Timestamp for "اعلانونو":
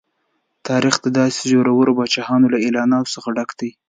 2.65-3.11